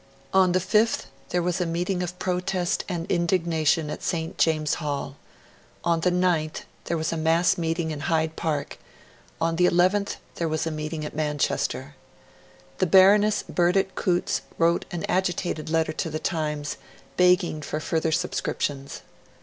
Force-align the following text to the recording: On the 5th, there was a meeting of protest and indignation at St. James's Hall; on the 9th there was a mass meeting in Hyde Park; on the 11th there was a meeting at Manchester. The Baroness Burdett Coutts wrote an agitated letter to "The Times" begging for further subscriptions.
On 0.33 0.53
the 0.53 0.57
5th, 0.57 1.05
there 1.29 1.43
was 1.43 1.61
a 1.61 1.65
meeting 1.67 2.01
of 2.01 2.17
protest 2.17 2.83
and 2.89 3.05
indignation 3.11 3.91
at 3.91 4.01
St. 4.01 4.35
James's 4.35 4.77
Hall; 4.77 5.15
on 5.83 5.99
the 5.99 6.09
9th 6.09 6.63
there 6.85 6.97
was 6.97 7.13
a 7.13 7.17
mass 7.17 7.55
meeting 7.55 7.91
in 7.91 7.99
Hyde 7.99 8.35
Park; 8.35 8.79
on 9.39 9.57
the 9.57 9.67
11th 9.67 10.15
there 10.37 10.47
was 10.47 10.65
a 10.65 10.71
meeting 10.71 11.05
at 11.05 11.15
Manchester. 11.15 11.93
The 12.79 12.87
Baroness 12.87 13.43
Burdett 13.43 13.93
Coutts 13.93 14.41
wrote 14.57 14.85
an 14.89 15.05
agitated 15.07 15.69
letter 15.69 15.93
to 15.93 16.09
"The 16.09 16.17
Times" 16.17 16.77
begging 17.15 17.61
for 17.61 17.79
further 17.79 18.11
subscriptions. 18.11 19.03